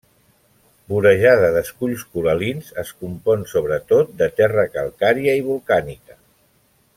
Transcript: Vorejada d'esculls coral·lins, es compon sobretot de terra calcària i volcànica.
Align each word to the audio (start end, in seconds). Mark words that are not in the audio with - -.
Vorejada 0.93 1.49
d'esculls 1.57 2.05
coral·lins, 2.15 2.71
es 2.85 2.93
compon 3.03 3.45
sobretot 3.53 4.17
de 4.23 4.31
terra 4.41 4.65
calcària 4.79 5.37
i 5.43 5.45
volcànica. 5.51 6.19